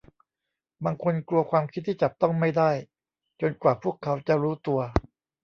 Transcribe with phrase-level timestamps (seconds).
[0.83, 2.71] บางคนกลัวความคิดที่จับต้องไม่ได้
[3.41, 4.79] จนกว่าพวกเขาจะรู้ตัว